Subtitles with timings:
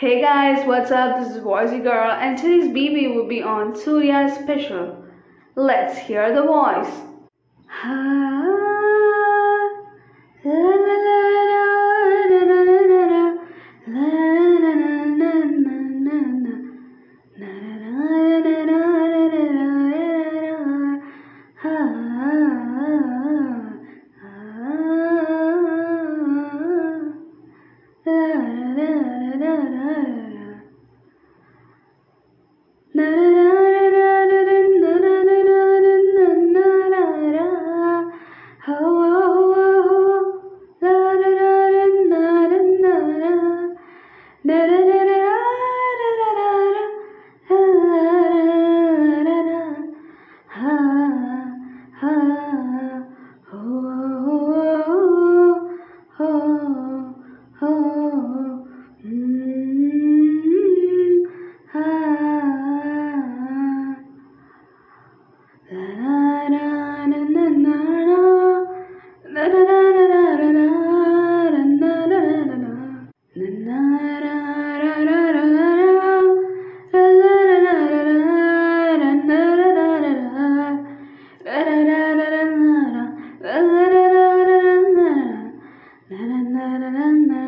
[0.00, 1.18] Hey guys, what's up?
[1.20, 5.04] This is Voicey Girl, and today's BB will be on Surya Special.
[5.56, 7.10] Let's hear the voice.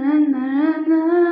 [0.02, 0.46] na na
[0.88, 1.31] na na.